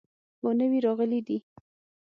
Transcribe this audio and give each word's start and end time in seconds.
هو، 0.41 0.49
نوي 0.59 0.79
راغلي 0.87 1.19
دي 1.27 1.37